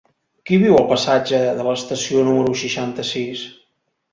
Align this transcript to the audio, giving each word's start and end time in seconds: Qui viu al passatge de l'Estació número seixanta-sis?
Qui 0.49 0.57
viu 0.61 0.77
al 0.77 0.87
passatge 0.91 1.41
de 1.59 1.67
l'Estació 1.67 2.25
número 2.31 2.59
seixanta-sis? 2.63 3.45